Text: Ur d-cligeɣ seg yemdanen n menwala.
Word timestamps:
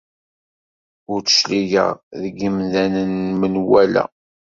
Ur 1.11 1.19
d-cligeɣ 1.21 1.89
seg 2.19 2.35
yemdanen 2.43 3.11
n 3.25 3.31
menwala. 3.39 4.03